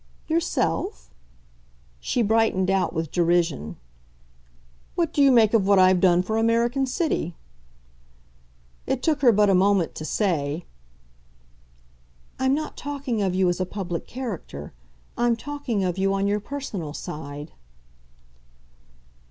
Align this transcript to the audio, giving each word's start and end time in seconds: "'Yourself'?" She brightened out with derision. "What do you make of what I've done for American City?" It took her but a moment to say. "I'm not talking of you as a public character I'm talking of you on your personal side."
"'Yourself'?" 0.25 1.11
She 1.99 2.23
brightened 2.23 2.71
out 2.71 2.91
with 2.91 3.11
derision. 3.11 3.77
"What 4.95 5.13
do 5.13 5.21
you 5.21 5.31
make 5.31 5.53
of 5.53 5.67
what 5.67 5.77
I've 5.77 5.99
done 5.99 6.23
for 6.23 6.37
American 6.39 6.87
City?" 6.87 7.35
It 8.87 9.03
took 9.03 9.21
her 9.21 9.31
but 9.31 9.47
a 9.47 9.53
moment 9.53 9.93
to 9.93 10.03
say. 10.03 10.65
"I'm 12.39 12.55
not 12.55 12.75
talking 12.77 13.21
of 13.21 13.35
you 13.35 13.47
as 13.47 13.59
a 13.59 13.63
public 13.67 14.07
character 14.07 14.73
I'm 15.19 15.35
talking 15.35 15.83
of 15.83 15.99
you 15.99 16.15
on 16.15 16.25
your 16.25 16.39
personal 16.39 16.93
side." 16.95 17.51